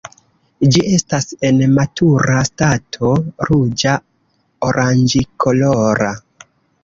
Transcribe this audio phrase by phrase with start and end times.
[0.75, 3.11] Ĝi estas en matura stato
[3.49, 6.11] ruĝa-oranĝkolora.